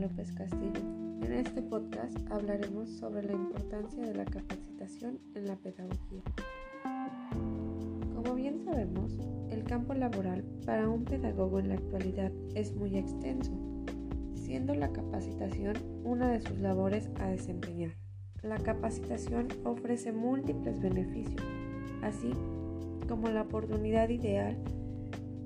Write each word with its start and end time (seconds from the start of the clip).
López 0.00 0.32
Castillo. 0.32 0.80
En 1.22 1.34
este 1.34 1.60
podcast 1.60 2.16
hablaremos 2.30 2.88
sobre 2.88 3.26
la 3.26 3.34
importancia 3.34 4.02
de 4.02 4.14
la 4.14 4.24
capacitación 4.24 5.20
en 5.34 5.46
la 5.46 5.56
pedagogía. 5.56 6.22
Como 8.14 8.34
bien 8.34 8.64
sabemos, 8.64 9.12
el 9.50 9.64
campo 9.64 9.92
laboral 9.92 10.44
para 10.64 10.88
un 10.88 11.04
pedagogo 11.04 11.58
en 11.58 11.68
la 11.68 11.74
actualidad 11.74 12.32
es 12.54 12.74
muy 12.74 12.96
extenso, 12.96 13.52
siendo 14.32 14.74
la 14.74 14.92
capacitación 14.92 15.76
una 16.02 16.30
de 16.30 16.40
sus 16.40 16.58
labores 16.58 17.10
a 17.20 17.26
desempeñar. 17.26 17.92
La 18.42 18.56
capacitación 18.56 19.48
ofrece 19.64 20.10
múltiples 20.12 20.80
beneficios, 20.80 21.42
así 22.00 22.32
como 23.08 23.28
la 23.28 23.42
oportunidad 23.42 24.08
ideal 24.08 24.56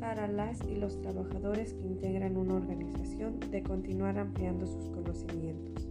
para 0.02 0.26
las 0.26 0.60
y 0.66 0.74
los 0.74 1.00
trabajadores 1.00 1.74
que 1.74 1.86
integran 1.86 2.36
una 2.36 2.56
organización 2.56 3.38
de 3.38 3.62
continuar 3.62 4.18
ampliando 4.18 4.66
sus 4.66 4.88
conocimientos. 4.88 5.88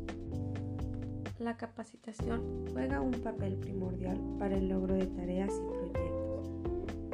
La 1.40 1.56
capacitación 1.56 2.66
juega 2.74 3.00
un 3.00 3.14
papel 3.14 3.56
primordial 3.56 4.20
para 4.38 4.58
el 4.58 4.68
logro 4.68 4.96
de 4.96 5.06
tareas 5.08 5.54
y 5.54 5.94
proyectos, 5.94 6.52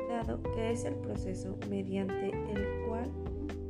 dado 0.09 0.41
que 0.41 0.71
es 0.71 0.85
el 0.85 0.95
proceso 0.95 1.55
mediante 1.69 2.31
el 2.31 2.87
cual 2.87 3.11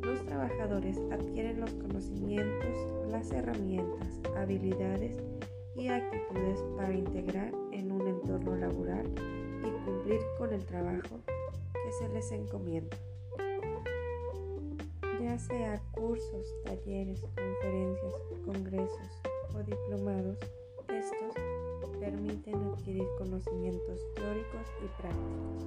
los 0.03 0.25
trabajadores 0.25 0.97
adquieren 1.11 1.59
los 1.59 1.73
conocimientos, 1.73 2.93
las 3.11 3.29
herramientas, 3.31 4.21
habilidades 4.37 5.17
y 5.75 5.89
actitudes 5.89 6.63
para 6.77 6.93
integrar 6.93 7.51
en 7.73 7.91
un 7.91 8.07
entorno 8.07 8.55
laboral 8.55 9.05
y 9.59 9.85
cumplir 9.85 10.21
con 10.37 10.53
el 10.53 10.63
trabajo 10.65 11.19
que 11.27 11.91
se 11.91 12.07
les 12.13 12.31
encomienda 12.31 12.97
sea 15.39 15.81
cursos, 15.91 16.55
talleres, 16.63 17.21
conferencias, 17.21 18.13
congresos 18.45 19.21
o 19.53 19.59
diplomados, 19.63 20.37
estos 20.89 21.33
permiten 21.99 22.55
adquirir 22.55 23.05
conocimientos 23.19 23.99
teóricos 24.15 24.67
y 24.83 24.87
prácticos. 25.01 25.65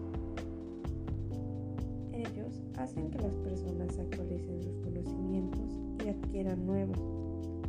Ellos 2.12 2.60
hacen 2.78 3.10
que 3.10 3.18
las 3.18 3.34
personas 3.36 3.98
actualicen 3.98 4.62
sus 4.62 4.76
conocimientos 4.78 5.78
y 6.04 6.08
adquieran 6.08 6.66
nuevos, 6.66 6.98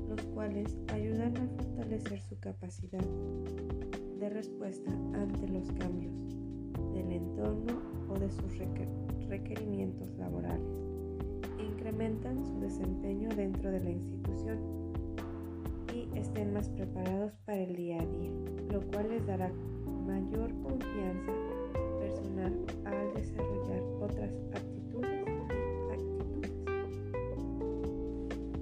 los 0.10 0.22
cuales 0.34 0.78
ayudan 0.94 1.38
a 1.38 1.48
fortalecer 1.48 2.22
su 2.22 2.40
capacidad 2.40 3.06
de 4.20 4.30
respuesta 4.30 4.92
ante 5.14 5.48
los 5.48 5.72
cambios 5.74 6.14
del 6.94 7.12
entorno 7.12 7.80
o 8.10 8.20
de 8.20 8.30
sus 8.30 8.58
requerimientos 9.28 10.10
laborales 10.18 10.31
su 12.22 12.60
desempeño 12.60 13.30
dentro 13.36 13.72
de 13.72 13.80
la 13.80 13.90
institución 13.90 14.60
y 15.92 16.08
estén 16.18 16.54
más 16.54 16.70
preparados 16.70 17.34
para 17.46 17.58
el 17.58 17.76
día 17.76 18.00
a 18.00 18.06
día, 18.06 18.32
lo 18.70 18.82
cual 18.92 19.10
les 19.10 19.26
dará 19.26 19.52
mayor 20.06 20.52
confianza 20.62 21.32
personal 22.00 22.54
al 22.86 23.14
desarrollar 23.16 23.82
otras 24.00 24.32
aptitudes 24.54 25.26
y 25.28 25.92
actitudes. 25.92 26.52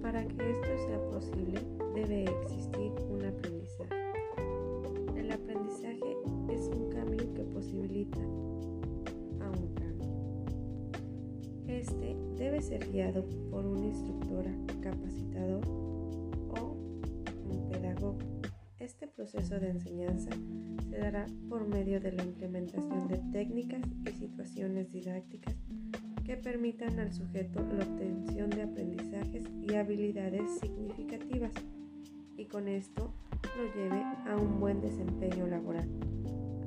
Para 0.01 0.25
que 0.25 0.51
esto 0.51 0.77
sea 0.87 1.01
posible, 1.11 1.59
debe 1.93 2.23
existir 2.23 2.93
un 3.09 3.25
aprendizaje. 3.25 3.95
El 5.17 5.31
aprendizaje 5.31 6.17
es 6.49 6.69
un 6.69 6.89
cambio 6.91 7.33
que 7.33 7.43
posibilita 7.43 8.19
ser 12.61 12.91
guiado 12.91 13.25
por 13.49 13.65
una 13.65 13.85
instructora, 13.87 14.51
capacitador 14.81 15.65
o 15.67 16.77
un 17.49 17.69
pedagogo. 17.69 18.17
Este 18.79 19.07
proceso 19.07 19.59
de 19.59 19.69
enseñanza 19.69 20.29
se 20.89 20.97
dará 20.97 21.25
por 21.49 21.67
medio 21.67 21.99
de 21.99 22.11
la 22.11 22.23
implementación 22.23 23.07
de 23.07 23.17
técnicas 23.31 23.81
y 24.05 24.11
situaciones 24.11 24.91
didácticas 24.91 25.55
que 26.25 26.37
permitan 26.37 26.99
al 26.99 27.11
sujeto 27.11 27.59
la 27.75 27.83
obtención 27.83 28.49
de 28.51 28.61
aprendizajes 28.61 29.43
y 29.61 29.73
habilidades 29.75 30.59
significativas 30.59 31.51
y 32.37 32.45
con 32.45 32.67
esto 32.67 33.11
lo 33.57 33.73
lleve 33.75 34.01
a 34.27 34.37
un 34.37 34.59
buen 34.59 34.79
desempeño 34.79 35.47
laboral. 35.47 35.89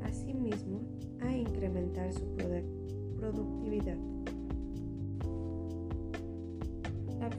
Asimismo, 0.04 0.80
a 1.20 1.34
incrementar 1.34 2.12
su 2.12 2.26
productividad. 3.16 3.96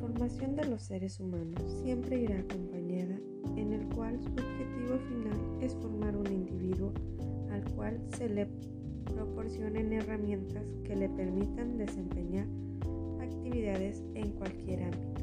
Formación 0.03 0.57
de 0.57 0.65
los 0.65 0.81
seres 0.81 1.17
humanos 1.21 1.63
siempre 1.81 2.19
irá 2.19 2.37
acompañada 2.37 3.17
en 3.55 3.71
el 3.71 3.87
cual 3.95 4.19
su 4.19 4.31
objetivo 4.31 4.99
final 5.07 5.39
es 5.61 5.73
formar 5.75 6.17
un 6.17 6.27
individuo 6.27 6.91
al 7.49 7.63
cual 7.73 8.01
se 8.17 8.27
le 8.27 8.49
proporcionen 9.05 9.93
herramientas 9.93 10.65
que 10.83 10.97
le 10.97 11.07
permitan 11.07 11.77
desempeñar 11.77 12.47
actividades 13.21 14.03
en 14.13 14.33
cualquier 14.33 14.83
ámbito 14.83 15.21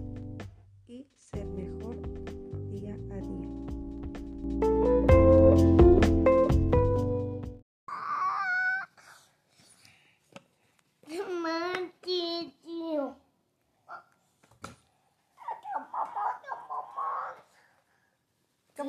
y 0.89 1.07
ser 1.15 1.47
mejor 1.49 1.97
día 2.71 2.97
a 3.11 3.17
día. 3.21 3.51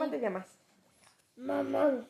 ¿Cómo 0.01 0.09
te 0.09 0.19
llamas? 0.19 0.47
Mamá. 1.35 2.07